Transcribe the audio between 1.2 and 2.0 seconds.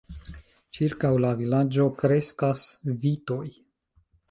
la vilaĝo